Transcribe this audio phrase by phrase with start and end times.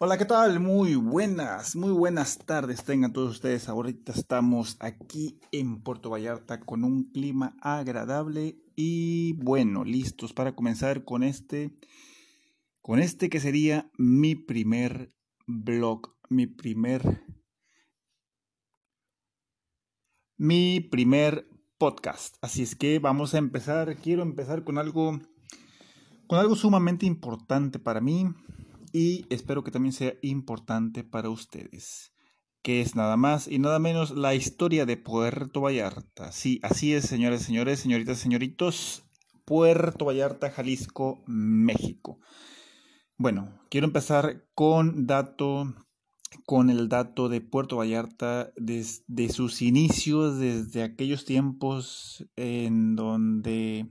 [0.00, 0.60] Hola, ¿qué tal?
[0.60, 3.68] Muy buenas, muy buenas tardes tengan todos ustedes.
[3.68, 11.04] Ahorita estamos aquí en Puerto Vallarta con un clima agradable y bueno, listos para comenzar
[11.04, 11.76] con este
[12.80, 15.12] con este que sería mi primer
[15.48, 17.24] blog, mi primer
[20.36, 22.36] mi primer podcast.
[22.40, 25.18] Así es que vamos a empezar, quiero empezar con algo
[26.28, 28.28] con algo sumamente importante para mí
[28.92, 32.12] y espero que también sea importante para ustedes,
[32.62, 36.32] que es nada más y nada menos la historia de Puerto Vallarta.
[36.32, 39.04] Sí, así es, señores, señores, señoritas, señoritos,
[39.44, 42.20] Puerto Vallarta, Jalisco, México.
[43.16, 45.74] Bueno, quiero empezar con dato
[46.44, 53.90] con el dato de Puerto Vallarta desde sus inicios, desde aquellos tiempos en donde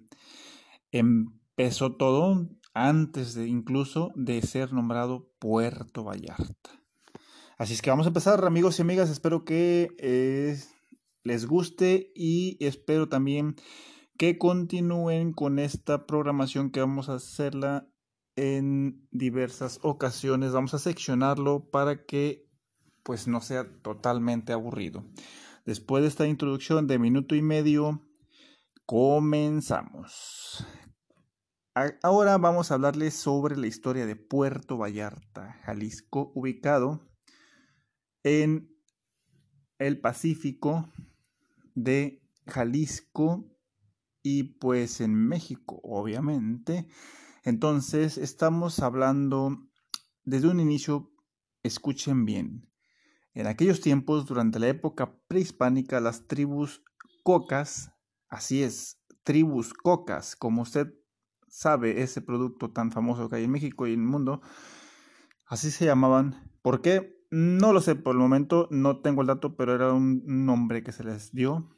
[0.91, 6.69] empezó todo, antes de incluso de ser nombrado Puerto Vallarta.
[7.57, 9.09] Así es que vamos a empezar, amigos y amigas.
[9.09, 10.59] Espero que eh,
[11.23, 13.55] les guste y espero también
[14.15, 17.87] que continúen con esta programación que vamos a hacerla
[18.35, 20.51] en diversas ocasiones.
[20.51, 22.47] Vamos a seccionarlo para que
[23.01, 25.03] pues no sea totalmente aburrido.
[25.65, 28.03] Después de esta introducción de minuto y medio,
[28.85, 30.63] comenzamos.
[32.01, 37.07] Ahora vamos a hablarles sobre la historia de Puerto Vallarta, Jalisco, ubicado
[38.23, 38.75] en
[39.77, 40.91] el Pacífico
[41.75, 43.55] de Jalisco
[44.23, 46.87] y pues en México, obviamente.
[47.43, 49.69] Entonces, estamos hablando
[50.23, 51.11] desde un inicio,
[51.61, 52.71] escuchen bien.
[53.35, 56.83] En aquellos tiempos, durante la época prehispánica, las tribus
[57.23, 57.91] cocas,
[58.29, 60.91] así es, tribus cocas, como usted
[61.47, 64.41] sabe ese producto tan famoso que hay en México y en el mundo.
[65.45, 66.51] Así se llamaban.
[66.61, 67.17] ¿Por qué?
[67.29, 70.91] No lo sé por el momento, no tengo el dato, pero era un nombre que
[70.91, 71.75] se les dio.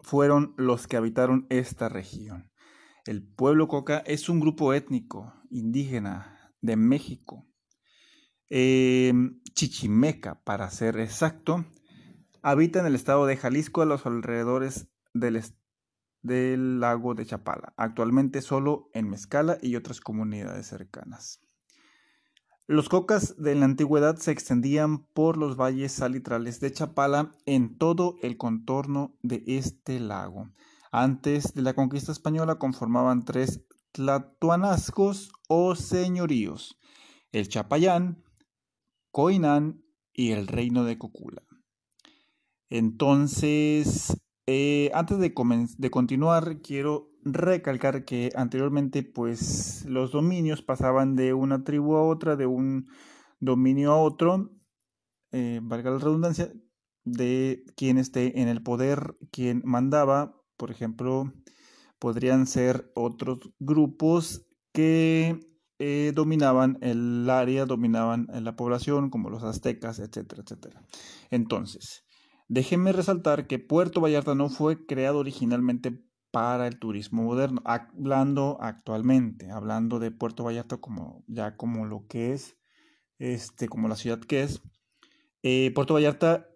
[0.00, 2.50] Fueron los que habitaron esta región.
[3.04, 7.48] El pueblo coca es un grupo étnico indígena de México.
[8.48, 11.64] Em, Chichimeca, para ser exacto,
[12.42, 15.40] habita en el estado de Jalisco a los alrededores del,
[16.22, 21.40] del lago de Chapala, actualmente solo en Mezcala y otras comunidades cercanas.
[22.68, 28.16] Los cocas de la antigüedad se extendían por los valles salitrales de Chapala en todo
[28.22, 30.48] el contorno de este lago.
[30.92, 36.78] Antes de la conquista española conformaban tres tlatoanascos o señoríos,
[37.32, 38.22] el Chapayán,
[39.10, 41.42] Coinán y el reino de Cocula.
[42.70, 44.16] Entonces,
[44.46, 51.96] eh, antes de, continuar, quiero recalcar que anteriormente, pues, los dominios pasaban de una tribu
[51.96, 52.88] a otra, de un
[53.40, 54.50] dominio a otro,
[55.30, 56.52] eh, valga la redundancia,
[57.04, 61.32] de quien esté en el poder, quien mandaba, por ejemplo,
[61.98, 65.38] podrían ser otros grupos que
[65.78, 70.82] eh, dominaban el área, dominaban la población, como los aztecas, etcétera, etcétera.
[71.30, 72.04] Entonces,
[72.48, 79.50] Déjenme resaltar que Puerto Vallarta no fue creado originalmente para el turismo moderno, hablando actualmente,
[79.50, 82.56] hablando de Puerto Vallarta como ya como lo que es,
[83.18, 84.62] este, como la ciudad que es.
[85.42, 86.48] Eh, Puerto Vallarta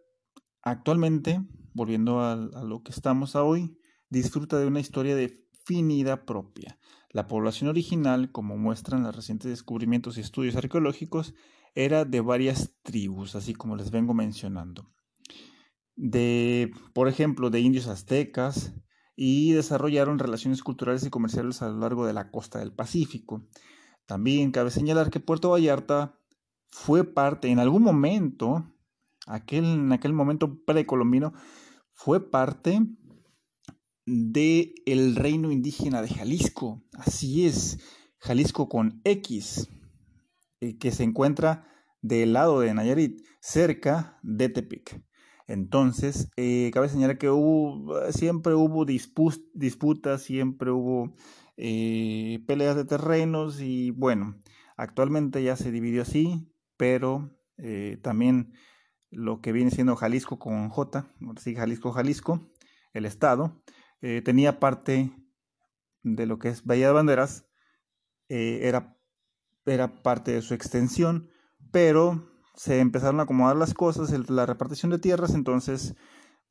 [0.62, 1.42] actualmente,
[1.74, 6.78] volviendo a, a lo que estamos hoy, disfruta de una historia definida propia.
[7.10, 11.34] La población original, como muestran los recientes descubrimientos y estudios arqueológicos,
[11.74, 14.96] era de varias tribus, así como les vengo mencionando
[15.97, 18.75] de, por ejemplo, de indios aztecas
[19.17, 23.49] y desarrollaron relaciones culturales y comerciales a lo largo de la costa del Pacífico.
[24.07, 26.21] También cabe señalar que Puerto Vallarta
[26.71, 28.73] fue parte, en algún momento,
[29.27, 31.33] aquel, en aquel momento precolombino,
[31.95, 32.81] fue parte
[34.05, 36.84] del el reino indígena de Jalisco.
[36.93, 37.78] Así es,
[38.19, 39.69] Jalisco con X,
[40.61, 41.66] eh, que se encuentra
[42.03, 45.05] del lado de Nayarit, cerca de Tepic.
[45.47, 51.15] Entonces, eh, cabe señalar que hubo, siempre hubo disputas, siempre hubo
[51.57, 54.43] eh, peleas de terrenos y bueno,
[54.77, 58.54] actualmente ya se dividió así, pero eh, también
[59.10, 61.07] lo que viene siendo Jalisco con J,
[61.39, 62.51] sí, Jalisco, Jalisco,
[62.92, 63.63] el estado,
[64.25, 65.13] tenía parte
[66.03, 67.49] de lo que es Bahía de Banderas,
[68.28, 68.97] era,
[69.65, 71.31] era parte de su extensión,
[71.72, 75.94] pero se empezaron a acomodar las cosas, la repartición de tierras, entonces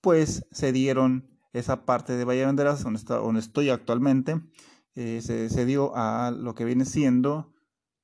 [0.02, 4.42] pues se dieron esa parte de Valle donde, estoy actualmente,
[4.94, 7.54] eh, se, dio a lo que viene siendo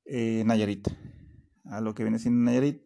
[0.06, 0.88] eh, Nayarit.
[1.66, 2.82] a lo que viene siendo Nayarit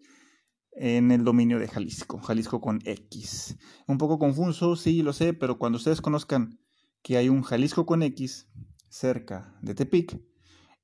[0.73, 3.57] en el dominio de Jalisco, Jalisco con X.
[3.87, 6.59] Un poco confuso, sí, lo sé, pero cuando ustedes conozcan
[7.01, 8.49] que hay un Jalisco con X
[8.89, 10.21] cerca de Tepic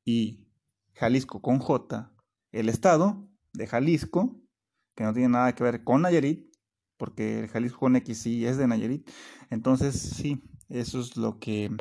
[0.06, 0.48] y
[0.94, 2.14] Jalisco con J,
[2.52, 4.42] el estado de Jalisco,
[4.96, 6.52] que no tiene nada que ver con Nayarit,
[6.98, 9.10] porque el Jalisco con X sí es de Nayarit,
[9.50, 11.72] entonces sí, eso es lo que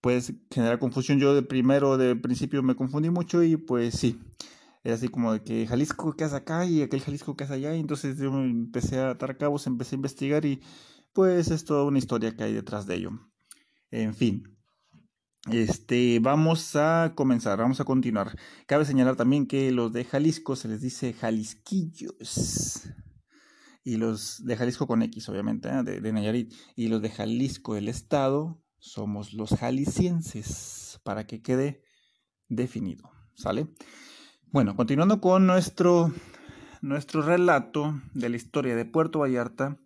[0.00, 1.18] puede generar confusión.
[1.18, 4.20] Yo de primero, de principio me confundí mucho y pues sí,
[4.82, 7.74] era así como de que Jalisco que hace acá y aquel Jalisco que hace allá,
[7.74, 10.60] y entonces yo empecé a atar cabos, empecé a investigar y
[11.12, 13.10] pues es toda una historia que hay detrás de ello.
[13.90, 14.53] En fin.
[15.50, 18.36] Este, vamos a comenzar, vamos a continuar.
[18.66, 22.88] Cabe señalar también que los de Jalisco se les dice Jalisquillos.
[23.84, 25.82] Y los de Jalisco con X, obviamente, ¿eh?
[25.82, 26.54] de, Nayarit.
[26.74, 31.82] Y los de Jalisco, el estado, somos los jaliscienses, para que quede
[32.48, 33.10] definido.
[33.34, 33.68] ¿Sale?
[34.46, 36.10] Bueno, continuando con nuestro,
[36.80, 39.78] nuestro relato de la historia de Puerto Vallarta.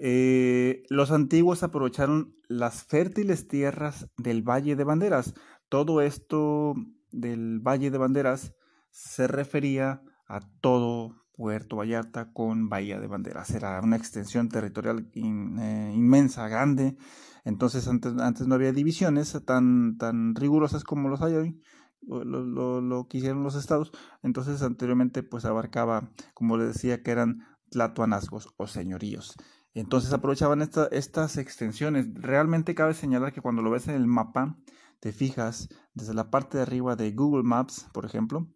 [0.00, 5.34] Eh, los antiguos aprovecharon las fértiles tierras del Valle de Banderas.
[5.68, 6.74] Todo esto
[7.10, 8.54] del Valle de Banderas
[8.90, 13.50] se refería a todo Puerto Vallarta con Bahía de Banderas.
[13.50, 16.96] Era una extensión territorial eh, inmensa, grande.
[17.44, 21.62] Entonces antes, antes no había divisiones tan, tan rigurosas como los hay hoy.
[22.02, 23.92] Lo, lo, que hicieron los estados.
[24.22, 29.34] Entonces anteriormente pues abarcaba, como les decía, que eran tlatoanazgos o señoríos.
[29.74, 32.06] Entonces aprovechaban estas extensiones.
[32.14, 34.56] Realmente cabe señalar que cuando lo ves en el mapa,
[35.00, 38.48] te fijas desde la parte de arriba de Google Maps, por ejemplo,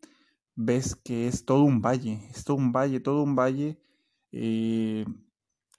[0.55, 3.81] ves que es todo un valle, es todo un valle, todo un valle
[4.33, 5.05] eh,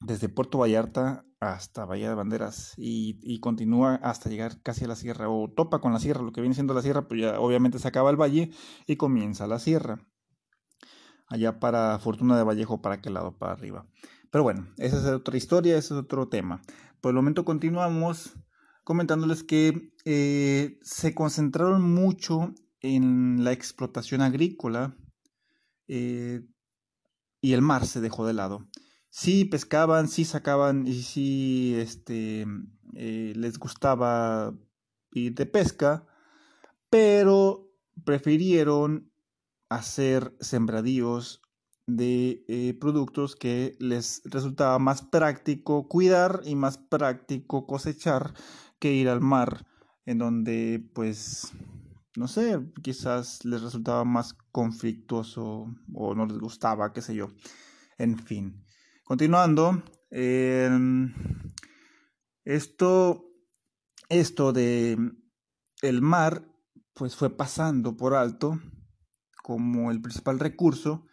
[0.02, 4.96] desde Puerto Vallarta hasta Bahía de Banderas y, y, continúa hasta llegar casi a la
[4.96, 7.80] sierra o topa con la sierra, lo que viene siendo la sierra, pues ya obviamente
[7.80, 8.52] se acaba el valle
[8.88, 10.08] y comienza la sierra.
[11.28, 13.88] Allá para Fortuna de Vallejo, para aquel lado, para arriba.
[14.34, 16.60] Pero bueno, esa es otra historia, ese es otro tema.
[17.02, 18.34] Por el momento continuamos
[18.84, 24.98] comentándoles que eh, se concentraron mucho en la explotación agrícola
[25.88, 26.42] eh,
[27.42, 28.68] y el mar se dejó de lado.
[29.12, 32.48] Sí pescaban, sí sacaban y sí este,
[32.96, 34.58] eh, les gustaba
[35.12, 36.08] ir de pesca,
[36.90, 37.72] pero
[38.04, 39.12] prefirieron
[39.70, 41.43] hacer sembradíos
[41.86, 48.34] de eh, productos que les resultaba más práctico cuidar y más práctico cosechar
[48.80, 49.66] que ir al mar,
[50.06, 51.52] en donde pues
[52.16, 57.30] no sé, quizás les resultaba más conflictuoso o no les gustaba, qué sé yo.
[57.98, 58.64] En fin,
[59.04, 59.84] continuando,
[62.46, 63.26] esto,
[64.10, 64.98] esto de
[65.82, 66.48] el mar,
[66.94, 68.60] pues fue pasando por alto
[69.42, 71.08] como el principal recurso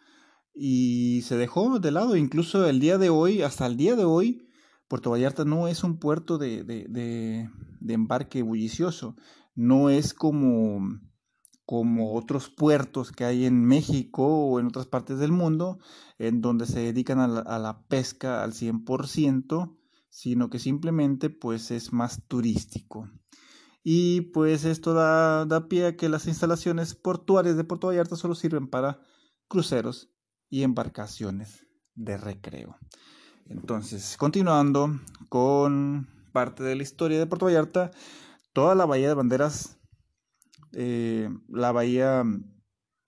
[0.63, 2.15] y se dejó de lado.
[2.15, 4.47] Incluso el día de hoy, hasta el día de hoy,
[4.87, 9.15] Puerto Vallarta no es un puerto de, de, de, embarque bullicioso,
[9.55, 10.99] no es como,
[11.65, 15.79] como otros puertos que hay en México o en otras partes del mundo,
[16.19, 19.75] en donde se dedican a la, a la pesca al 100%,
[20.09, 23.09] sino que simplemente pues es más turístico.
[23.83, 28.35] Y pues esto da, da pie a que las instalaciones portuarias de Puerto Vallarta solo
[28.35, 29.01] sirven para
[29.47, 30.10] cruceros
[30.51, 31.65] y embarcaciones
[31.95, 32.77] de recreo.
[33.47, 37.89] Entonces, continuando con parte de la historia de Puerto Vallarta,
[38.53, 39.79] toda la bahía de banderas,
[40.73, 42.23] eh, la bahía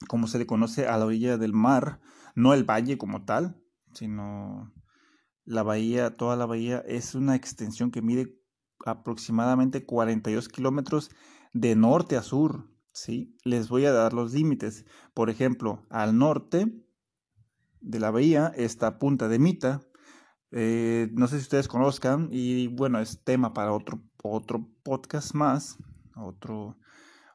[0.08, 2.00] como se le conoce a la orilla del mar,
[2.36, 3.62] no el valle como tal,
[3.94, 4.74] sino
[5.46, 8.40] la bahía, toda la bahía es una extensión que mide
[8.86, 11.12] aproximadamente 42 kilómetros
[11.54, 12.70] de norte a sur.
[12.92, 13.38] ¿sí?
[13.44, 14.86] Les voy a dar los límites.
[15.14, 16.83] Por ejemplo, al norte
[17.84, 19.82] de la bahía está Punta de Mita.
[20.52, 25.78] Eh, no sé si ustedes conozcan y bueno, es tema para otro, otro podcast más,
[26.16, 26.78] otro,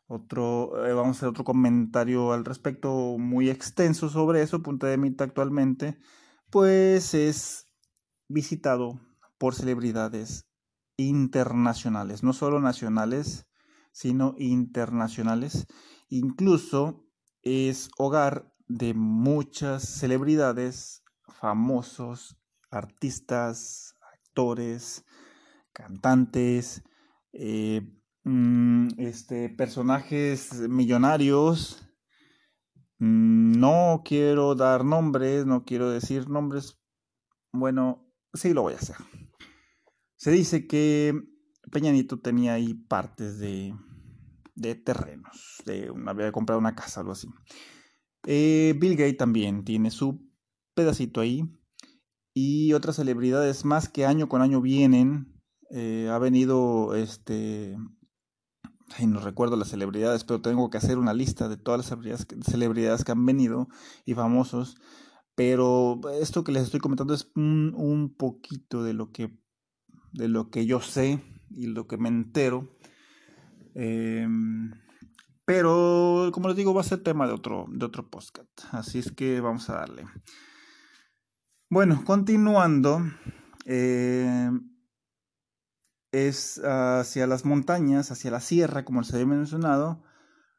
[0.07, 4.63] otro, eh, vamos a hacer otro comentario al respecto muy extenso sobre eso.
[4.63, 5.99] Punta de Mita actualmente,
[6.51, 7.67] pues es
[8.29, 9.01] visitado
[9.37, 10.47] por celebridades
[10.97, 13.47] internacionales, no solo nacionales,
[13.93, 15.67] sino internacionales.
[16.09, 17.05] Incluso
[17.43, 21.03] es hogar de muchas celebridades,
[21.41, 22.39] famosos,
[22.71, 25.05] artistas, actores,
[25.73, 26.83] cantantes,
[27.33, 27.83] eh,
[28.25, 31.85] mm, este, personajes millonarios.
[32.99, 36.79] Mm, no quiero dar nombres, no quiero decir nombres.
[37.53, 38.97] Bueno, sí lo voy a hacer.
[40.17, 41.15] Se dice que
[41.71, 43.75] Peñanito tenía ahí partes de,
[44.55, 47.29] de terrenos, de había comprado una casa, algo así.
[48.27, 50.29] Eh, Bill Gates también tiene su
[50.75, 51.45] pedacito ahí.
[52.35, 55.41] Y otras celebridades más que año con año vienen.
[55.71, 57.77] Eh, ha venido este.
[58.97, 62.25] Ay, no recuerdo las celebridades, pero tengo que hacer una lista de todas las celebridades
[62.25, 63.69] que, celebridades que han venido
[64.05, 64.77] y famosos.
[65.35, 69.39] Pero esto que les estoy comentando es un, un poquito de lo que
[70.13, 71.21] de lo que yo sé
[71.51, 72.77] y lo que me entero.
[73.75, 74.73] Em,
[75.49, 78.51] pero, como les digo, va a ser tema de otro, de otro podcast.
[78.71, 80.05] Así es que vamos a darle.
[81.71, 83.01] Bueno, continuando.
[83.65, 84.71] Em,
[86.13, 90.05] es hacia las montañas, hacia la sierra, como les había mencionado,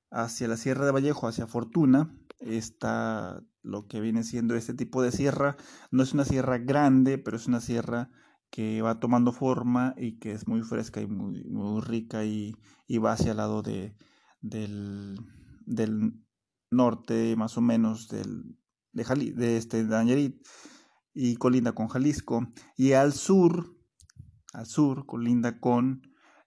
[0.09, 5.11] hacia la sierra de Vallejo, hacia Fortuna, está lo que viene siendo este tipo de
[5.11, 5.55] sierra.
[5.91, 8.09] No es una sierra grande, pero es una sierra
[8.49, 12.55] que va tomando forma y que es muy fresca y muy, muy rica y,
[12.97, 13.95] va hacia el lado de,
[14.41, 15.17] del,
[15.65, 16.13] del
[16.71, 18.57] norte, más o menos, del,
[18.91, 20.39] de, Jali, de, este, de
[21.13, 22.47] y colinda con Jalisco.
[22.77, 23.75] Y al sur,
[24.53, 26.01] al sur, colinda con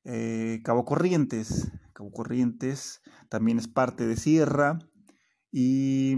[0.04, 1.70] eh, Cabo Corrientes.
[1.92, 4.78] Cabo Corrientes también es parte de Sierra
[5.50, 6.16] y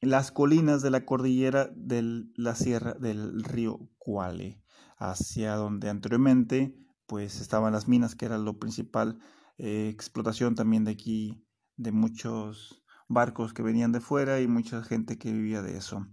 [0.00, 4.62] las colinas de la cordillera de la sierra del río Cuale
[4.98, 9.18] hacia donde anteriormente pues estaban las minas, que era lo principal,
[9.58, 11.46] eh, explotación también de aquí,
[11.76, 16.06] de muchos barcos que venían de fuera y mucha gente que vivía de eso,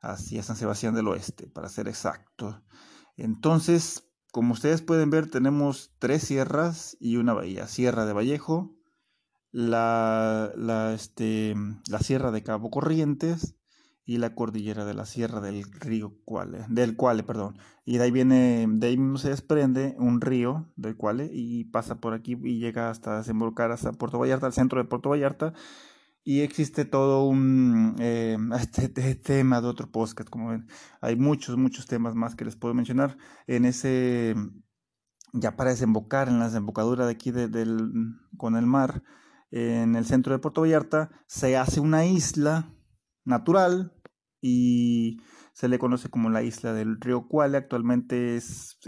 [0.00, 2.62] hacia San Sebastián del Oeste, para ser exacto.
[3.16, 7.66] Entonces, como ustedes pueden ver, tenemos tres sierras y una bahía.
[7.66, 8.76] Sierra de Vallejo,
[9.50, 11.54] la, la, este,
[11.88, 13.56] la Sierra de Cabo Corrientes
[14.06, 17.58] y la cordillera de la sierra del río Cuale, del Cuale, perdón.
[17.84, 22.00] Y de ahí viene, de ahí mismo se desprende un río del Cuale y pasa
[22.00, 25.52] por aquí y llega hasta desembocar hasta Puerto Vallarta, al centro de Puerto Vallarta.
[26.22, 30.68] Y existe todo un eh, este, este, tema de otro podcast, como ven.
[31.00, 33.18] Hay muchos, muchos temas más que les puedo mencionar.
[33.48, 34.36] En ese,
[35.32, 39.02] ya para desembocar, en la desembocadura de aquí del, con el mar,
[39.50, 42.72] en el centro de Puerto Vallarta, se hace una isla
[43.26, 43.92] natural
[44.40, 45.20] y
[45.52, 47.58] se le conoce como la isla del río Cuale.
[47.58, 48.78] Actualmente es,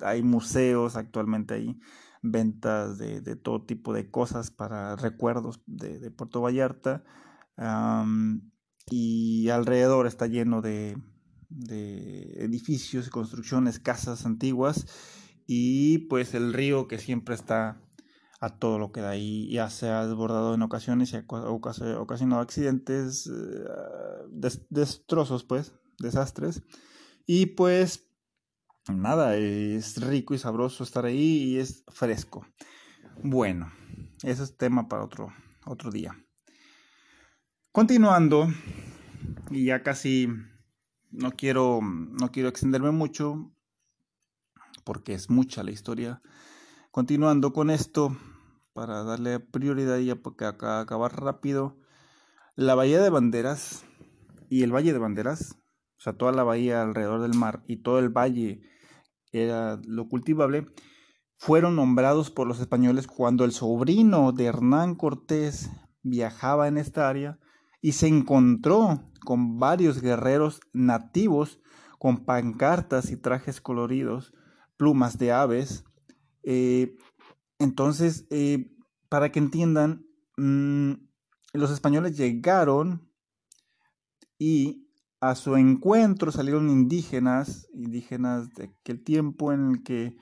[0.00, 1.78] hay museos, actualmente hay
[2.22, 7.04] ventas de, todo tipo de cosas para recuerdos de, Puerto Vallarta.
[8.90, 10.96] y alrededor está lleno de,
[11.48, 14.86] de edificios y construcciones, casas antiguas.
[15.46, 17.80] Y pues el río que siempre está
[18.40, 22.40] a todo lo que da ahí, ya se ha desbordado en ocasiones y ha ocasionado
[22.40, 26.62] accidentes, eh, destrozos, pues, desastres.
[27.26, 28.08] Y pues,
[28.88, 32.46] nada, es rico y sabroso estar ahí y es fresco.
[33.22, 33.72] Bueno,
[34.22, 35.32] ese es tema para otro,
[35.66, 36.16] otro día.
[37.72, 38.48] Continuando,
[39.50, 40.28] y ya casi
[41.10, 43.52] no quiero, no quiero extenderme mucho,
[44.84, 46.22] porque es mucha la historia
[46.90, 48.16] Continuando con esto,
[48.78, 51.76] para darle prioridad y acabar rápido,
[52.54, 53.84] la bahía de Banderas
[54.48, 55.56] y el valle de Banderas,
[55.96, 58.60] o sea, toda la bahía alrededor del mar y todo el valle
[59.32, 60.68] era lo cultivable,
[61.38, 65.72] fueron nombrados por los españoles cuando el sobrino de Hernán Cortés
[66.04, 67.40] viajaba en esta área
[67.80, 71.58] y se encontró con varios guerreros nativos
[71.98, 74.32] con pancartas y trajes coloridos,
[74.76, 75.84] plumas de aves,
[76.44, 76.96] eh,
[77.58, 78.70] entonces, eh,
[79.08, 80.92] para que entiendan, mm,
[81.54, 83.10] los españoles llegaron
[84.38, 84.88] y
[85.20, 90.16] a su encuentro salieron indígenas, indígenas de aquel tiempo en el que,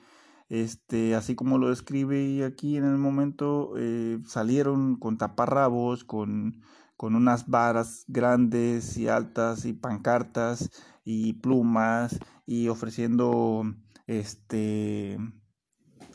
[0.49, 6.61] este, así como lo describe aquí en el momento, eh, salieron con taparrabos, con,
[6.95, 10.71] con unas varas grandes y altas y pancartas
[11.03, 13.63] y plumas y ofreciendo
[14.07, 15.19] este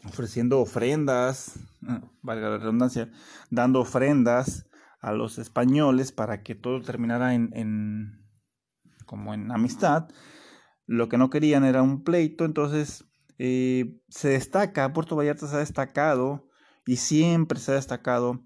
[0.04, 3.10] ofreciendo ofrendas, ah, valga la redundancia,
[3.50, 4.66] dando ofrendas
[5.00, 8.24] a los españoles para que todo terminara en,
[9.06, 10.08] como en amistad.
[10.86, 13.04] Lo que no querían era un pleito, entonces
[13.38, 16.48] eh, se destaca, Puerto Vallarta se ha destacado
[16.86, 18.44] y siempre se ha destacado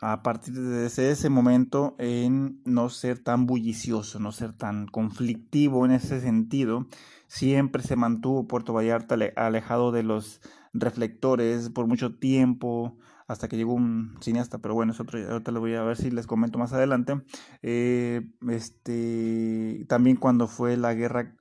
[0.00, 5.92] a partir de ese, momento en no ser tan bullicioso, no ser tan conflictivo en
[5.92, 6.86] ese sentido.
[7.26, 10.40] Siempre se mantuvo Puerto Vallarta alejado de los
[10.72, 12.96] reflectores por mucho tiempo,
[13.26, 16.10] hasta que llegó un cineasta, pero bueno, es otro, ahorita lo voy a ver si
[16.10, 17.22] les comento más adelante.
[17.62, 21.36] Eh, este, también cuando fue la guerra,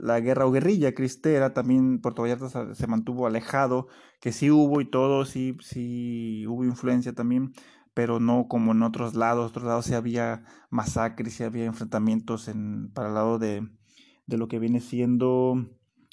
[0.00, 3.88] la guerra o guerrilla cristera, también Puerto Vallarta se, mantuvo alejado,
[4.20, 7.52] que sí hubo y todo, sí, sí hubo influencia también,
[7.94, 9.50] pero no como en otros lados.
[9.50, 13.68] Otros lados sí había masacres, sí había enfrentamientos en, para el lado de,
[14.26, 15.56] de lo que viene siendo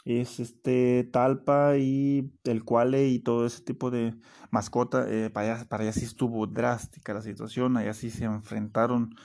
[0.06, 4.16] es este Talpa y el Cuale y todo ese tipo de
[4.52, 5.06] mascota.
[5.10, 9.16] Eh, para, allá, para allá sí estuvo drástica la situación, allá sí se enfrentaron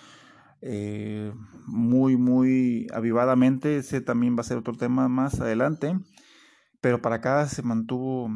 [0.63, 1.33] eh,
[1.67, 3.77] muy, muy avivadamente.
[3.77, 5.99] Ese también va a ser otro tema más adelante.
[6.81, 8.31] Pero para acá se mantuvo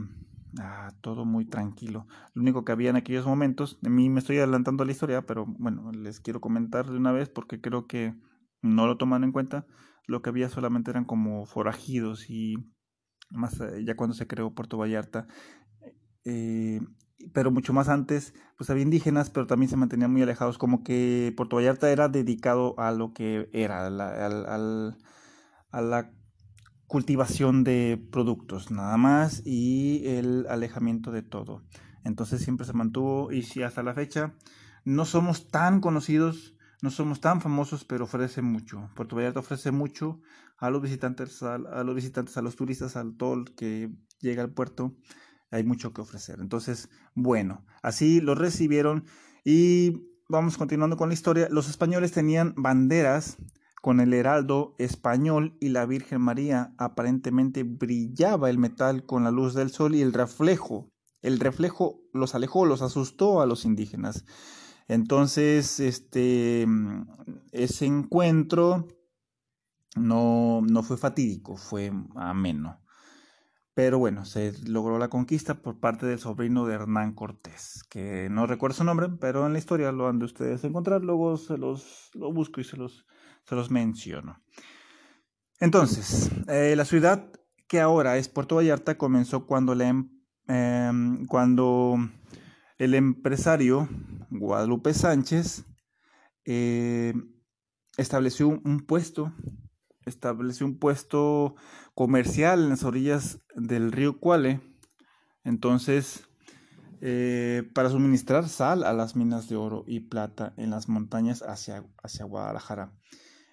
[0.61, 2.07] Ah, todo muy tranquilo.
[2.33, 5.47] Lo único que había en aquellos momentos, de mí me estoy adelantando la historia, pero
[5.47, 8.15] bueno, les quiero comentar de una vez porque creo que
[8.63, 9.67] no lo toman en cuenta.
[10.07, 12.57] Lo que había solamente eran como forajidos y
[13.31, 15.27] más eh, ya cuando se creó Puerto Vallarta.
[16.25, 16.81] Eh,
[17.33, 21.33] pero mucho más antes, pues había indígenas, pero también se mantenían muy alejados, como que
[21.37, 26.11] Puerto Vallarta era dedicado a lo que era, a la
[26.87, 31.63] cultivación de productos nada más y el alejamiento de todo.
[32.05, 34.35] Entonces siempre se mantuvo y si hasta la fecha
[34.85, 36.54] no somos tan conocidos,
[36.85, 38.91] no somos tan famosos, pero ofrece mucho.
[38.95, 40.21] Puerto Vallarta ofrece mucho
[40.59, 44.95] a los visitantes, a, los visitantes, a los turistas, al todo que llega al puerto.
[45.51, 46.41] Hay mucho que ofrecer.
[46.41, 49.07] Entonces, bueno, así lo recibieron
[49.47, 51.49] y vamos continuando con la historia.
[51.51, 53.39] Los españoles tenían banderas
[53.81, 56.75] con el heraldo español y la Virgen María.
[56.77, 60.91] Aparentemente brillaba el metal con la luz del sol y el reflejo.
[61.23, 64.27] El reflejo los alejó, los asustó a los indígenas.
[64.89, 66.67] Entonces, este,
[67.53, 68.89] ese encuentro
[69.97, 72.81] no, no fue fatídico, fue ameno.
[73.75, 78.47] Pero bueno, se logró la conquista por parte del sobrino de Hernán Cortés, que no
[78.47, 82.11] recuerdo su nombre, pero en la historia lo han de ustedes encontrar, luego se los
[82.15, 83.05] lo busco y se los
[83.45, 84.43] se los menciono.
[85.61, 87.31] Entonces, eh, la ciudad
[87.67, 90.09] que ahora es Puerto Vallarta comenzó cuando, em,
[90.47, 91.97] em, cuando
[92.79, 93.89] el empresario
[94.31, 95.65] Guadalupe Sánchez
[96.45, 97.15] eh,
[97.97, 99.33] estableció un puesto,
[100.05, 101.55] estableció un puesto
[101.95, 104.61] comercial en las orillas del río Cuale.
[105.45, 106.27] Entonces,
[107.01, 111.85] eh, para suministrar sal a las minas de oro y plata en las montañas hacia,
[112.03, 112.93] hacia Guadalajara.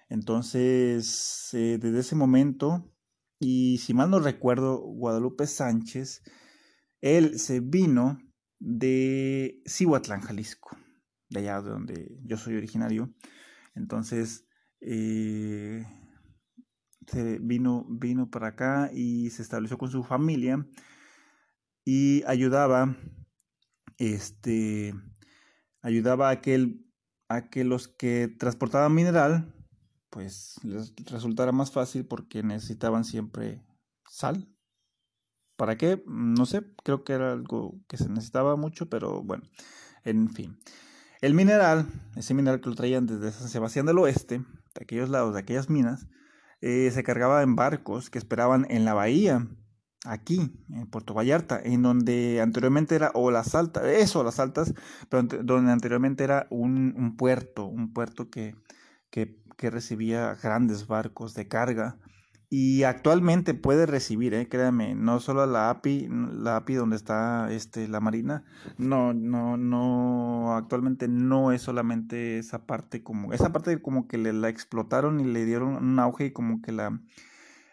[0.08, 2.92] Entonces, eh, desde ese momento,
[3.38, 6.22] y si mal no recuerdo, Guadalupe Sánchez,
[7.00, 8.18] él se vino
[8.64, 10.76] de Cihuatlán, Jalisco,
[11.28, 13.12] de allá de donde yo soy originario.
[13.74, 14.46] Entonces,
[14.80, 15.84] eh,
[17.06, 20.64] se vino, vino para acá y se estableció con su familia
[21.84, 22.96] y ayudaba,
[23.98, 24.94] este,
[25.80, 26.78] ayudaba a que,
[27.28, 29.52] a que los que transportaban mineral
[30.08, 33.64] pues les resultara más fácil porque necesitaban siempre
[34.06, 34.51] sal.
[35.62, 36.02] ¿Para qué?
[36.06, 39.44] No sé, creo que era algo que se necesitaba mucho, pero bueno,
[40.02, 40.58] en fin.
[41.20, 45.34] El mineral, ese mineral que lo traían desde San Sebastián del Oeste, de aquellos lados,
[45.34, 46.08] de aquellas minas,
[46.62, 49.46] eh, se cargaba en barcos que esperaban en la bahía,
[50.04, 54.74] aquí, en Puerto Vallarta, en donde anteriormente era o las altas, eso, las altas,
[55.08, 58.56] pero donde anteriormente era un, puerto, un puerto que
[59.62, 61.96] que recibía grandes barcos de carga
[62.54, 64.46] y actualmente puede recibir, eh,
[64.94, 68.44] no solo la API, la API donde está este, la Marina,
[68.76, 74.34] no, no, no, actualmente no es solamente esa parte como, esa parte como que le,
[74.34, 77.00] la explotaron y le dieron un auge y como que la,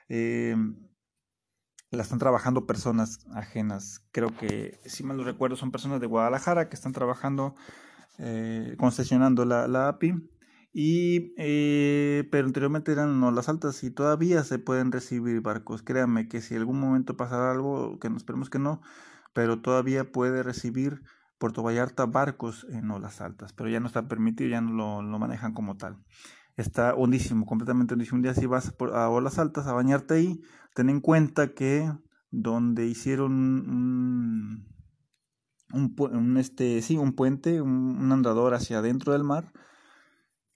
[0.08, 0.56] eh,
[1.92, 6.70] la están trabajando personas ajenas, creo que, si mal lo recuerdo, son personas de Guadalajara
[6.70, 7.54] que están trabajando,
[8.18, 10.14] eh, concesionando la, la API
[10.72, 15.82] y, eh, pero anteriormente eran no las altas y todavía se pueden recibir barcos.
[15.82, 18.82] Créanme que si algún momento pasara algo, que no esperemos que no,
[19.34, 21.02] pero todavía puede recibir
[21.40, 25.54] Puerto Vallarta barcos en olas altas, pero ya no está permitido, ya no lo, manejan
[25.54, 25.98] como tal.
[26.58, 28.18] Está hondísimo, completamente hondísimo.
[28.18, 30.42] Un día si vas a olas altas a bañarte ahí,
[30.76, 31.90] ten en cuenta que
[32.30, 34.68] donde hicieron un,
[35.72, 39.54] un, este, sí, un puente, un, un andador hacia adentro del mar,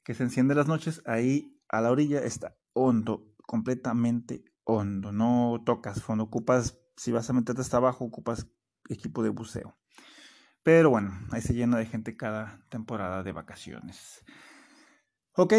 [0.04, 5.12] que se enciende las noches, ahí a la orilla está hondo, completamente hondo.
[5.12, 8.48] No tocas fondo, ocupas, si vas a meterte hasta abajo, ocupas
[8.90, 9.78] equipo de buceo.
[10.64, 14.24] Pero bueno, ahí se llena de gente cada temporada de vacaciones.
[15.36, 15.54] Ok,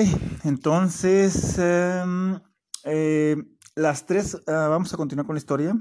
[0.45, 2.41] entonces em,
[2.85, 3.37] eh,
[3.75, 5.77] las tres, ah, vamos a continuar con la historia.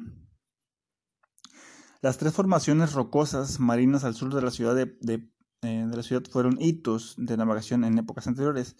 [2.01, 5.32] Las tres formaciones rocosas marinas al sur de la ciudad de, de
[5.63, 8.75] eh, de la ciudad fueron hitos de navegación en épocas anteriores,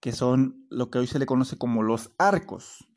[0.00, 2.88] que son lo que hoy se le conoce como los arcos.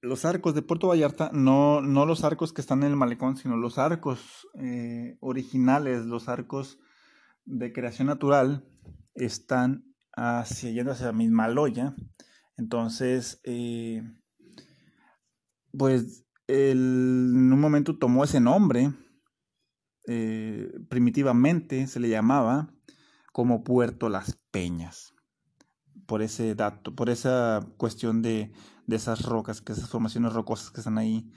[0.00, 3.56] Los arcos de Puerto Vallarta, no, no los arcos que están en el malecón, sino
[3.56, 6.78] los arcos eh, originales, los arcos
[7.46, 8.68] de creación natural
[9.14, 11.94] están hacia, yendo hacia la misma loya.
[12.56, 14.02] Entonces, eh,
[15.72, 18.92] pues en un momento tomó ese nombre,
[20.06, 22.72] eh, primitivamente se le llamaba
[23.32, 25.14] como Puerto Las Peñas,
[26.06, 28.52] por ese dato, por esa cuestión de,
[28.86, 31.30] de esas rocas, que esas formaciones rocosas que están ahí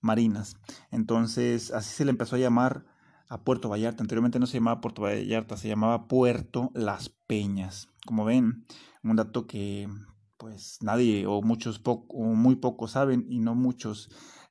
[0.00, 0.56] marinas.
[0.90, 2.84] Entonces, así se le empezó a llamar
[3.28, 4.02] a Puerto Vallarta.
[4.02, 7.88] Anteriormente no se llamaba Puerto Vallarta, se llamaba Puerto Las Peñas.
[8.04, 8.66] Como ven,
[9.02, 9.88] un dato que
[10.36, 14.10] pues nadie o muchos o muy pocos saben y no muchos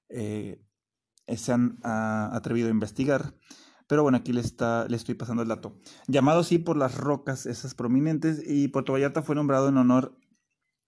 [0.10, 0.64] eh,
[1.38, 3.34] se han ah, atrevido a investigar.
[3.88, 5.78] Pero bueno, aquí le, está, le estoy pasando el dato.
[6.08, 10.18] Llamado así por las rocas, esas prominentes, y Puerto Vallarta fue nombrado en honor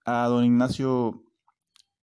[0.06, 1.22] a don Ignacio,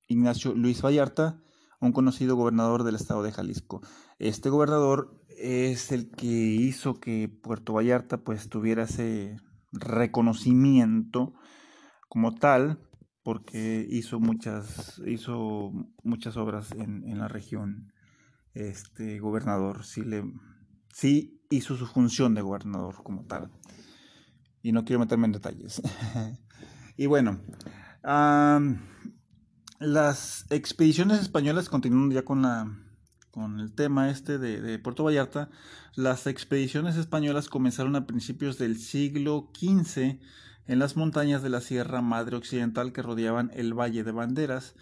[0.07, 1.41] Ignacio Luis Vallarta,
[1.79, 3.81] un conocido gobernador del estado de Jalisco.
[4.19, 9.37] Este gobernador es el que hizo que Puerto Vallarta pues tuviera ese
[9.71, 11.33] reconocimiento
[12.07, 12.79] como tal
[13.23, 15.71] porque hizo muchas hizo
[16.03, 17.91] muchas obras en, en la región
[18.53, 20.23] este gobernador sí le
[20.93, 23.51] sí hizo su función de gobernador como tal
[24.61, 25.81] y no quiero meterme en detalles
[26.97, 27.39] y bueno
[29.79, 32.71] las expediciones españolas continuando ya con la
[33.31, 35.49] con el tema este de, Puerto Vallarta,
[35.95, 40.19] las expediciones españolas comenzaron a principios del siglo XV
[40.67, 44.75] en las montañas de la Sierra Madre Occidental que rodeaban el Valle de Banderas.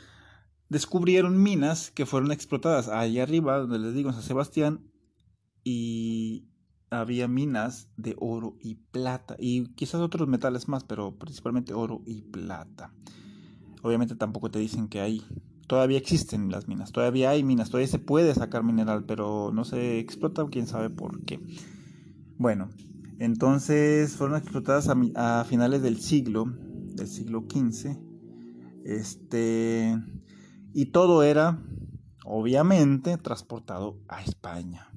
[0.70, 4.92] Descubrieron minas que fueron explotadas ahí arriba, donde les digo, en San Sebastián,
[5.64, 6.48] y
[6.90, 12.22] había minas de oro y plata, y quizás otros metales más, pero principalmente oro y
[12.22, 12.94] plata.
[13.82, 15.24] Obviamente tampoco te dicen que hay
[15.70, 20.00] todavía existen las minas, todavía hay minas, todavía se puede sacar mineral, pero no se
[20.00, 21.40] explota, quién sabe por qué.
[22.40, 22.70] Bueno,
[23.20, 26.46] entonces fueron explotadas a, finales del siglo,
[26.96, 27.98] del siglo XV,
[28.84, 29.96] este,
[30.74, 31.60] y todo era,
[32.26, 34.90] obviamente, transportado a España.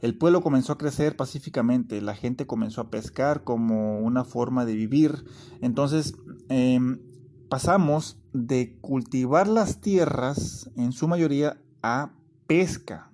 [0.00, 4.74] El pueblo comenzó a crecer pacíficamente, la gente comenzó a pescar como una forma de
[4.74, 5.24] vivir.
[5.60, 6.14] Entonces,
[6.48, 7.00] em,
[7.48, 12.12] pasamos de cultivar las tierras en su mayoría a
[12.46, 13.10] pesca.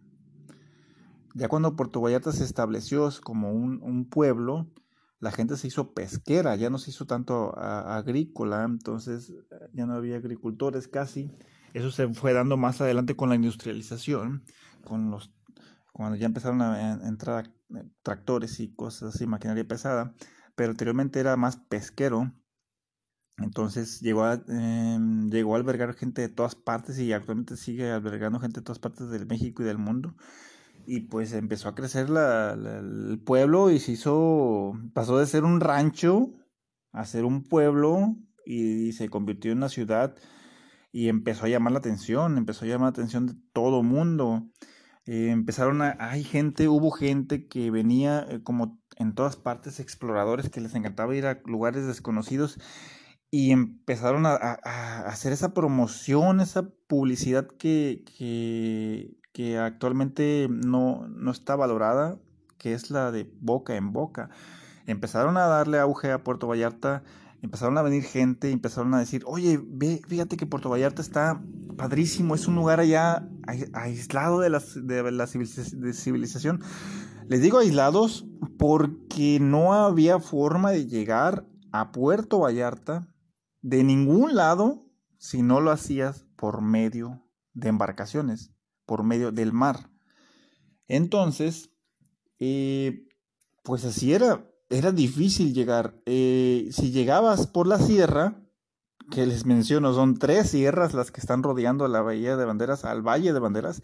[1.34, 4.66] Ya cuando Puerto Vallarta se estableció como un, pueblo,
[5.24, 9.32] la gente se hizo pesquera, ya no se hizo tanto agrícola, entonces
[9.72, 11.32] ya no había agricultores casi.
[11.72, 14.44] Eso se fue dando más adelante con la industrialización,
[14.84, 15.32] con los
[15.92, 17.52] cuando ya empezaron a entrar
[18.02, 20.14] tractores y cosas así, maquinaria pesada,
[20.54, 22.32] pero anteriormente era más pesquero
[23.38, 28.38] entonces llegó a, em, llegó a albergar gente de todas partes y actualmente sigue albergando
[28.38, 30.14] gente de todas partes del México y del mundo.
[30.86, 35.60] Y pues empezó a crecer la, el pueblo y se hizo, pasó de ser un
[35.60, 36.32] rancho
[36.92, 38.16] a ser un pueblo
[38.46, 40.14] y, se convirtió en una ciudad
[40.92, 44.48] y empezó a llamar la atención, empezó a llamar la atención de todo mundo.
[45.06, 50.50] Eh, empezaron a, hay gente, hubo gente que venía eh, como en todas partes, exploradores
[50.50, 52.58] que les encantaba ir a lugares desconocidos
[53.30, 54.36] y empezaron a,
[55.06, 59.16] hacer esa promoción, esa publicidad que, que,
[59.58, 62.18] actualmente no, no, está valorada,
[62.58, 64.30] que es la de boca en boca.
[64.86, 67.02] Empezaron a darle auge a Puerto Vallarta,
[67.42, 71.42] empezaron a venir gente, empezaron a decir, oye, ve, fíjate que Puerto Vallarta está
[71.76, 73.28] padrísimo, es un lugar allá
[73.72, 76.62] aislado de la, de la civilización.
[77.26, 78.26] Les digo aislados
[78.58, 83.08] porque no había forma de llegar a Puerto Vallarta
[83.62, 84.86] de ningún lado
[85.18, 88.53] si no lo hacías por medio de embarcaciones,
[88.86, 89.90] por medio del mar.
[90.88, 91.70] Entonces,
[92.38, 93.06] eh,
[93.62, 96.00] pues así era, era difícil llegar.
[96.06, 98.40] Eh, si llegabas por la sierra,
[99.10, 103.02] que les menciono, son tres sierras las que están rodeando la bahía de Banderas, al
[103.02, 103.82] valle de Banderas.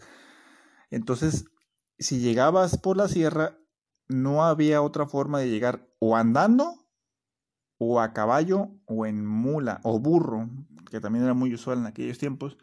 [0.89, 1.45] Entonces,
[1.99, 3.57] si llegabas por la sierra,
[4.07, 6.75] no había otra forma de llegar o andando
[7.77, 10.49] o a caballo o en mula o burro,
[10.89, 12.57] que también era muy usual en aquellos tiempos,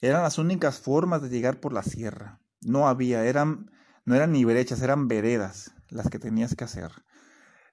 [0.00, 2.40] eran las únicas formas de llegar por la sierra.
[2.60, 3.70] No había, eran,
[4.04, 6.90] no eran ni brechas, eran veredas las que tenías que hacer.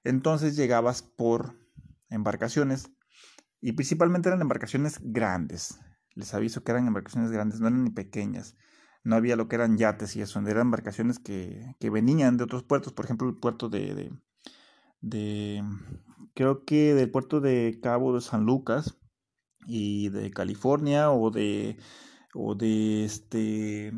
[0.04, 1.54] Entonces llegabas por
[2.10, 2.90] embarcaciones
[3.60, 5.78] y principalmente eran embarcaciones grandes.
[6.14, 8.56] Les aviso que eran embarcaciones grandes, no eran ni pequeñas.
[9.04, 12.62] No había lo que eran yates y eso, eran embarcaciones que, que venían de otros
[12.62, 14.12] puertos, por ejemplo el puerto de,
[15.00, 15.64] de
[16.34, 18.98] creo que del puerto de Cabo de San Lucas
[19.66, 21.76] y de California o de
[22.34, 23.92] o de este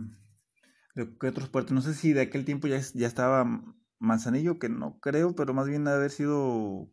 [0.95, 3.45] de otros puertos no sé si de aquel tiempo ya, ya estaba
[3.99, 6.91] Manzanillo, que no creo, pero más bien haber sido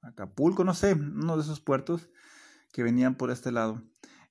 [0.00, 2.10] Acapulco, no sé, uno de esos puertos
[2.72, 3.82] que venían por este lado.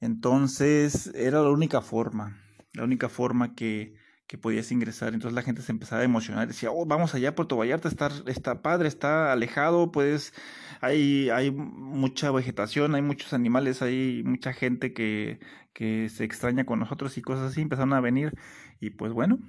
[0.02, 2.38] Entonces era la única forma,
[2.74, 3.96] la única forma que,
[4.28, 5.14] que podías ingresar.
[5.14, 8.10] Entonces la gente se empezaba a emocionar, decía, oh, vamos allá a Puerto Vallarta, está,
[8.28, 10.34] está padre, está alejado, pues
[10.82, 15.40] hay, hay mucha vegetación, hay muchos animales, hay mucha gente que,
[15.74, 18.34] que se extraña con nosotros y cosas así, empezaron a venir
[18.80, 19.40] y pues bueno,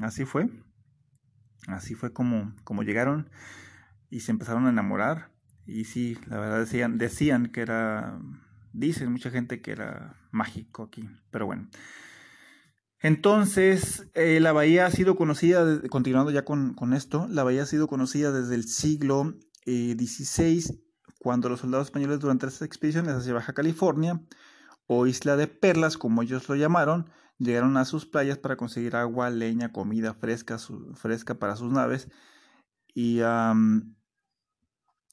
[0.00, 0.48] así fue.
[1.68, 3.30] Así fue como, como llegaron
[4.10, 5.30] y se empezaron a enamorar.
[5.64, 8.18] Y sí, la verdad decían, decían que era,
[8.72, 11.68] dicen mucha gente que era mágico aquí, pero bueno.
[13.02, 17.88] Entonces, eh, la bahía ha sido conocida, continuando ya con, esto, la bahía ha sido
[17.88, 19.34] conocida desde el siglo
[19.64, 20.78] XVI, eh,
[21.18, 24.22] cuando los soldados españoles durante las expediciones hacia Baja California,
[24.86, 29.30] o Isla de Perlas, como ellos lo llamaron, llegaron a sus playas para conseguir agua,
[29.30, 30.58] leña, comida fresca,
[30.94, 32.08] fresca para sus naves,
[32.94, 33.20] y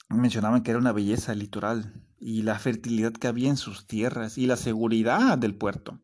[0.10, 4.46] mencionaban que era una belleza litoral, y la fertilidad que había en sus tierras, y
[4.46, 6.00] la seguridad del puerto.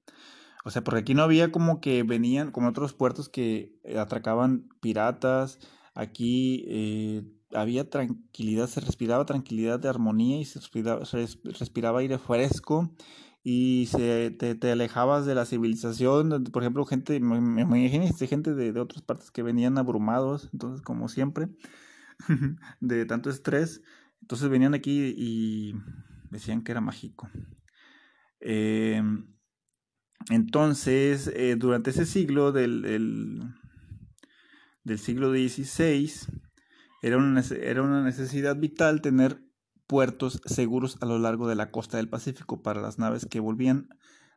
[0.65, 4.67] O sea, porque aquí no había como que venían, como otros puertos que eh, atracaban
[4.81, 5.59] piratas.
[5.93, 7.23] Aquí eh,
[7.53, 12.91] había tranquilidad, se respiraba tranquilidad de armonía y se respiraba, aire fresco
[13.43, 16.45] y se, te, alejabas de la civilización.
[16.45, 21.09] Por ejemplo, gente, me, me gente de, de, otras partes que venían abrumados, entonces como
[21.09, 21.47] siempre,
[22.79, 23.83] de tanto estrés.
[24.19, 25.75] Entonces venían aquí y
[26.31, 27.29] decían que era mágico.
[28.39, 29.03] Eh,
[30.29, 32.81] entonces, eh, durante ese siglo del,
[34.83, 36.11] del, siglo XVI,
[37.01, 39.41] era una, era una necesidad vital tener
[39.87, 43.89] puertos seguros a lo largo de la costa del Pacífico para las naves que volvían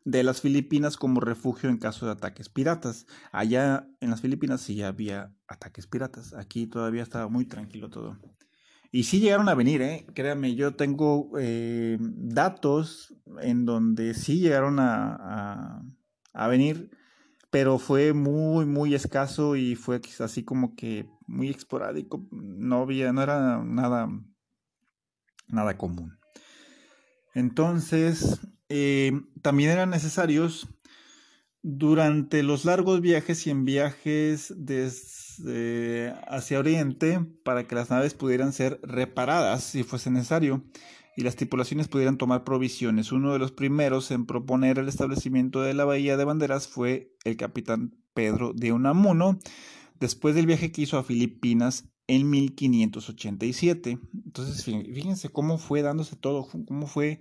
[0.04, 3.06] de las Filipinas como refugio en caso de ataques piratas.
[3.32, 6.34] Allá en las Filipinas sí había ataques piratas.
[6.34, 8.18] Aquí todavía estaba muy tranquilo todo.
[8.90, 10.06] Y sí llegaron a venir, ¿eh?
[10.14, 15.82] créanme, yo tengo eh, datos en donde sí llegaron a,
[16.32, 16.90] a, venir,
[17.50, 23.22] pero fue muy, muy escaso y fue así como que muy esporádico, no había, no
[23.22, 24.08] era nada,
[25.48, 26.18] nada común.
[27.34, 30.66] Entonces, eh, también eran necesarios
[31.62, 38.52] durante los largos viajes y en viajes desde hacia Oriente para que las naves pudieran
[38.52, 40.64] ser reparadas si fuese necesario
[41.18, 43.10] y las tripulaciones pudieran tomar provisiones.
[43.10, 47.36] Uno de los primeros en proponer el establecimiento de la Bahía de Banderas fue el
[47.36, 49.40] capitán Pedro de Unamuno,
[49.98, 53.98] después del viaje que hizo a Filipinas en 1587.
[54.26, 57.18] Entonces, fíjense cómo fue dándose todo, cómo fue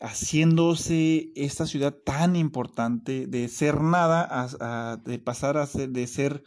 [0.00, 6.44] haciéndose esta ciudad tan importante de ser nada de pasar a ser de ser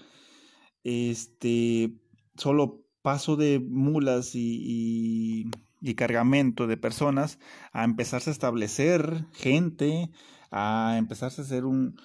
[0.83, 1.93] este
[2.37, 5.49] solo paso de mulas y,
[5.81, 7.39] y, cargamento de personas
[7.73, 10.11] a empezarse a establecer gente
[10.49, 11.99] a empezarse a ser un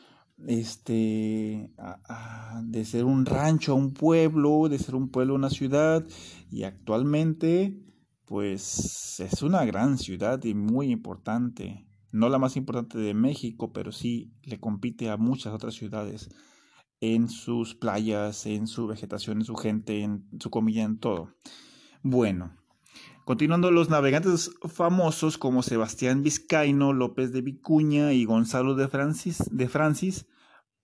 [0.47, 1.71] este
[2.65, 6.05] de ser un rancho a un pueblo de ser un pueblo a una ciudad
[6.51, 7.86] y actualmente
[8.27, 11.87] pues es una gran ciudad y muy importante.
[12.13, 16.29] No la más importante de México, pero sí le compite a muchas otras ciudades
[17.01, 21.35] en sus playas, en su vegetación, en su gente, en su comida, en todo.
[22.03, 22.57] Bueno,
[23.25, 29.69] continuando los navegantes famosos como Sebastián Vizcaíno, López de Vicuña y Gonzalo de Francis, de
[29.69, 30.27] Francis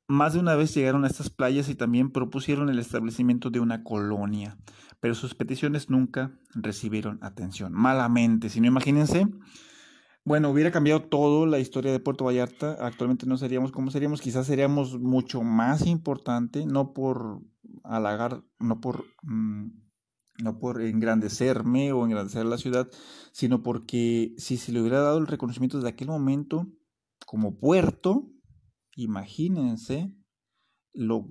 [0.08, 3.82] más de una vez llegaron a estas playas y también propusieron el establecimiento de una
[3.82, 4.58] colonia,
[5.00, 7.72] pero sus peticiones nunca recibieron atención.
[7.72, 9.26] Malamente, si no imagínense.
[10.24, 12.76] Bueno, hubiera cambiado todo la historia de Puerto Vallarta.
[12.80, 14.20] Actualmente no seríamos como seríamos.
[14.20, 17.40] Quizás seríamos mucho más importante, no por
[17.82, 19.66] halagar, no por, mm,
[20.44, 22.88] no por engrandecerme o engrandecer la ciudad,
[23.32, 26.68] sino porque si se le hubiera dado el reconocimiento desde aquel momento
[27.26, 28.28] como puerto,
[28.96, 30.14] imagínense,
[30.92, 31.28] lo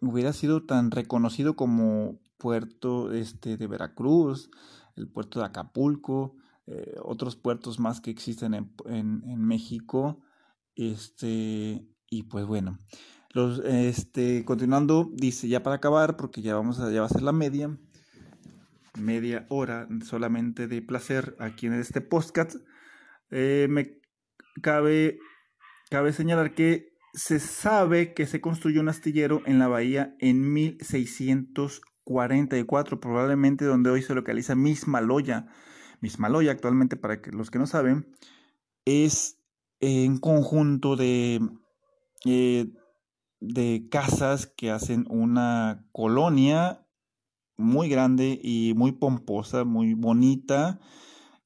[0.00, 4.50] hubiera sido tan reconocido como puerto este, de Veracruz,
[4.96, 10.20] el puerto de Acapulco, eh, otros puertos más que existen en, en, México.
[10.74, 12.78] Este, y pues bueno,
[13.32, 17.22] los, este, continuando, dice ya para acabar, porque ya, vamos a, ya va a ser
[17.22, 17.76] la media,
[18.98, 22.56] media hora solamente de placer aquí en este podcast.
[23.30, 24.00] Eh, me
[24.62, 25.18] cabe
[25.90, 33.00] Cabe señalar que se sabe que se construyó un astillero en la bahía en 1644,
[33.00, 35.48] probablemente donde hoy se localiza Mismaloya.
[36.00, 38.06] Mismaloya actualmente, para que, los que no saben,
[38.84, 39.42] es
[39.80, 41.40] un conjunto de,
[42.24, 42.72] eh,
[43.40, 46.86] de casas que hacen una colonia
[47.56, 50.78] muy grande y muy pomposa, muy bonita,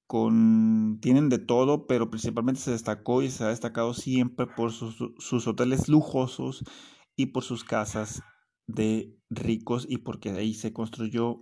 [0.06, 5.46] con tienen de todo, pero principalmente se destacó y se ha destacado siempre por sus,
[5.46, 6.64] hoteles lujosos
[7.16, 8.22] y por sus casas
[8.66, 11.40] de ricos y porque ahí se construyó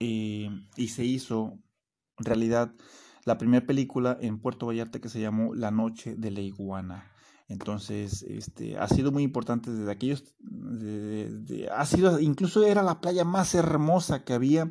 [0.00, 1.58] eh, y se hizo
[2.18, 2.74] realidad
[3.24, 7.12] la primera película en Puerto Vallarta que se llamó La Noche de la Iguana.
[7.48, 10.34] Entonces, este, ha sido muy importante desde aquellos,
[11.74, 14.70] ha sido, incluso era la playa más hermosa que había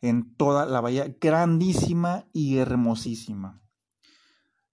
[0.00, 3.60] en toda la bahía, grandísima y hermosísima.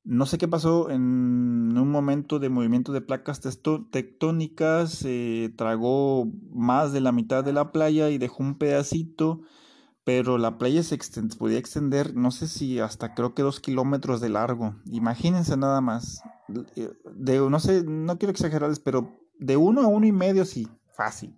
[0.03, 3.41] No sé qué pasó en un momento de movimiento de placas
[3.91, 9.41] tectónicas, se tragó más de la mitad de la playa y dejó un pedacito
[10.05, 10.97] pero la playa se
[11.37, 14.75] podía extender, no sé si hasta creo que dos kilómetros de largo.
[14.85, 16.21] Imagínense nada más.
[16.75, 20.67] Eh, de, no sé, no quiero exagerarles, pero de uno a uno y medio sí,
[20.95, 21.35] fácil.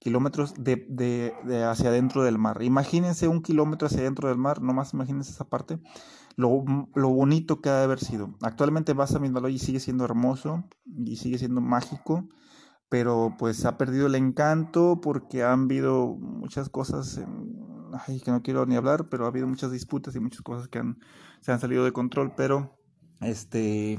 [0.00, 2.62] Kilómetros de, de, hacia adentro del mar.
[2.62, 5.78] Imagínense un kilómetro hacia adentro del mar, nomás imagínense esa parte.
[6.36, 8.34] Lo, lo bonito que ha de haber sido.
[8.42, 12.28] Actualmente vas a Mismaloy y sigue siendo hermoso y sigue siendo mágico
[12.88, 17.20] pero pues ha perdido el encanto porque han habido muchas cosas
[18.06, 20.78] ay, que no quiero ni hablar, pero ha habido muchas disputas y muchas cosas que
[20.78, 20.98] han,
[21.40, 22.78] se han salido de control, pero
[23.20, 23.98] este,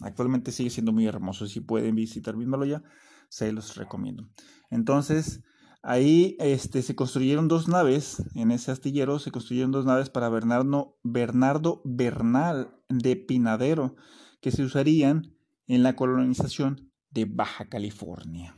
[0.00, 1.46] actualmente sigue siendo muy hermoso.
[1.46, 2.34] Si pueden visitar
[2.66, 2.82] ya
[3.28, 4.28] se los recomiendo.
[4.72, 5.44] Entonces,
[5.82, 10.98] ahí este, se construyeron dos naves, en ese astillero se construyeron dos naves para Bernardo,
[11.04, 13.94] Bernardo Bernal de Pinadero,
[14.40, 15.36] que se usarían
[15.68, 18.56] en la colonización de Baja California.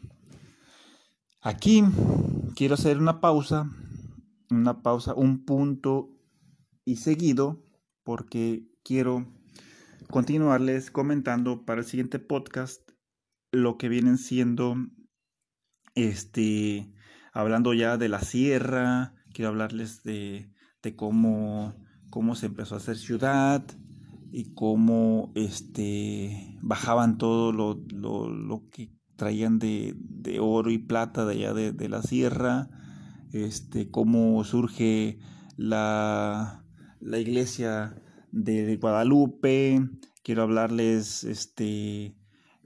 [1.43, 1.85] Aquí
[2.55, 3.71] quiero hacer una pausa
[4.51, 6.11] una pausa, un punto
[6.85, 7.63] y seguido,
[8.03, 9.27] porque quiero
[10.11, 12.91] continuarles comentando para el siguiente podcast
[13.53, 14.77] lo que vienen siendo,
[15.95, 16.93] este,
[17.33, 20.51] hablando ya de la sierra, quiero hablarles de,
[20.83, 21.75] de cómo,
[22.11, 23.65] cómo se empezó a hacer ciudad
[24.33, 31.25] y cómo, este, bajaban todo lo, lo, lo que traían de, de, oro y plata
[31.25, 32.69] de allá de, de la sierra,
[33.33, 35.19] este, cómo surge
[35.57, 36.65] la,
[37.01, 38.03] la iglesia
[38.33, 39.89] de, Guadalupe,
[40.23, 42.17] quiero hablarles este,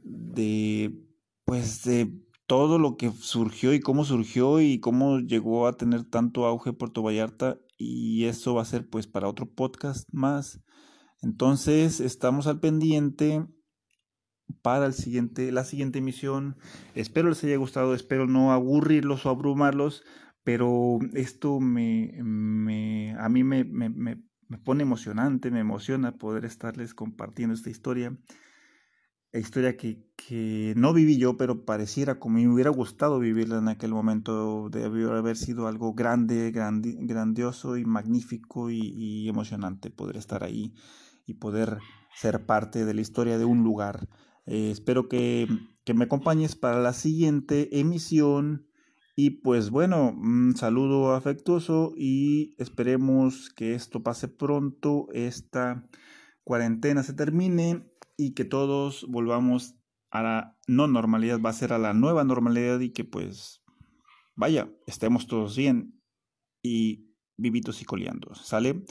[0.03, 0.99] de,
[1.45, 6.47] pues, de todo lo que surgió y cómo surgió y cómo llegó a tener tanto
[6.47, 10.61] auge Puerto Vallarta y eso va a ser pues para otro podcast más.
[11.23, 13.47] Entonces estamos al pendiente
[14.63, 16.57] para el siguiente, la siguiente emisión.
[16.97, 20.03] Espero les haya gustado, espero no aburrirlos o abrumarlos
[20.49, 22.15] pero esto me,
[23.19, 24.17] a mí me, me,
[24.65, 28.17] pone emocionante, me emociona poder estarles compartiendo esta historia,
[29.33, 33.93] historia que, que, no viví yo, pero pareciera como me hubiera gustado vivirla en aquel
[33.93, 40.73] momento, debió haber sido algo grande, grandioso y magnífico y, y emocionante poder estar ahí
[41.27, 41.79] y poder
[42.15, 44.09] ser parte de la historia de un lugar.
[44.47, 45.47] Eh, espero que,
[45.85, 48.67] que me acompañes para la siguiente emisión
[49.15, 55.87] y pues bueno, un saludo afectuoso y esperemos que esto pase pronto, esta
[56.45, 59.77] cuarentena se termine y que todos volvamos
[60.11, 63.63] a la no normalidad, va a ser a la nueva normalidad y que pues
[64.35, 66.03] vaya, estemos todos bien
[66.63, 68.85] y vivitos y coleando, ¿sale?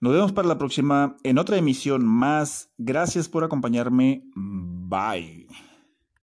[0.00, 2.72] Nos vemos para la próxima en otra emisión más.
[2.78, 4.24] Gracias por acompañarme.
[4.34, 5.46] Bye.